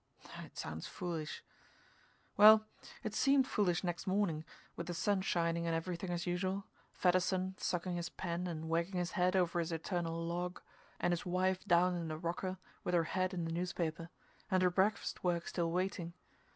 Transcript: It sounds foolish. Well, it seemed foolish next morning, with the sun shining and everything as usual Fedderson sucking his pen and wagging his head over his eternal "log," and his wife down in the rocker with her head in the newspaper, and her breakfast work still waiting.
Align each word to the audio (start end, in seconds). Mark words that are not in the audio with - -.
It 0.43 0.57
sounds 0.57 0.87
foolish. 0.87 1.43
Well, 2.35 2.65
it 3.03 3.13
seemed 3.13 3.45
foolish 3.47 3.83
next 3.83 4.07
morning, 4.07 4.45
with 4.75 4.87
the 4.87 4.95
sun 4.95 5.21
shining 5.21 5.67
and 5.67 5.75
everything 5.75 6.09
as 6.09 6.25
usual 6.25 6.65
Fedderson 6.91 7.53
sucking 7.59 7.97
his 7.97 8.09
pen 8.09 8.47
and 8.47 8.67
wagging 8.67 8.95
his 8.97 9.11
head 9.11 9.35
over 9.35 9.59
his 9.59 9.71
eternal 9.71 10.19
"log," 10.25 10.59
and 10.99 11.13
his 11.13 11.23
wife 11.23 11.63
down 11.65 11.93
in 11.93 12.07
the 12.07 12.17
rocker 12.17 12.57
with 12.83 12.95
her 12.95 13.03
head 13.03 13.31
in 13.31 13.45
the 13.45 13.51
newspaper, 13.51 14.09
and 14.49 14.63
her 14.63 14.71
breakfast 14.71 15.23
work 15.23 15.47
still 15.47 15.69
waiting. 15.69 16.13